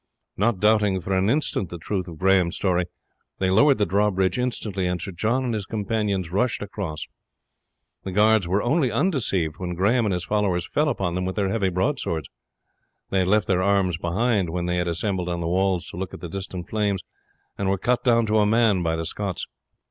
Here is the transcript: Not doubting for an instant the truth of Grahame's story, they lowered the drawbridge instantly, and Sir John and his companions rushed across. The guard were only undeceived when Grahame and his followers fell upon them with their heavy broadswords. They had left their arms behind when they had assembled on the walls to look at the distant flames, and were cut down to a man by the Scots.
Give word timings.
Not 0.35 0.59
doubting 0.59 0.99
for 0.99 1.15
an 1.15 1.29
instant 1.29 1.69
the 1.69 1.77
truth 1.77 2.07
of 2.07 2.17
Grahame's 2.17 2.55
story, 2.55 2.85
they 3.37 3.51
lowered 3.51 3.77
the 3.77 3.85
drawbridge 3.85 4.39
instantly, 4.39 4.87
and 4.87 4.99
Sir 4.99 5.11
John 5.11 5.45
and 5.45 5.53
his 5.53 5.67
companions 5.67 6.31
rushed 6.31 6.63
across. 6.63 7.05
The 8.03 8.11
guard 8.11 8.47
were 8.47 8.63
only 8.63 8.89
undeceived 8.91 9.57
when 9.59 9.75
Grahame 9.75 10.05
and 10.07 10.13
his 10.13 10.25
followers 10.25 10.65
fell 10.65 10.89
upon 10.89 11.13
them 11.13 11.25
with 11.25 11.35
their 11.35 11.49
heavy 11.51 11.69
broadswords. 11.69 12.27
They 13.11 13.19
had 13.19 13.27
left 13.27 13.45
their 13.45 13.61
arms 13.61 13.97
behind 13.99 14.49
when 14.49 14.65
they 14.65 14.77
had 14.77 14.87
assembled 14.87 15.29
on 15.29 15.39
the 15.39 15.45
walls 15.47 15.85
to 15.89 15.97
look 15.97 16.15
at 16.15 16.19
the 16.19 16.29
distant 16.29 16.67
flames, 16.67 17.03
and 17.55 17.69
were 17.69 17.77
cut 17.77 18.03
down 18.03 18.25
to 18.25 18.39
a 18.39 18.45
man 18.47 18.81
by 18.81 18.95
the 18.95 19.05
Scots. 19.05 19.45